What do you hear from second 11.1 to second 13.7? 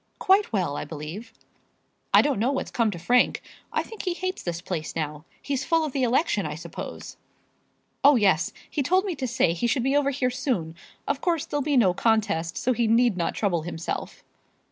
course there'll be no contest, so he need not trouble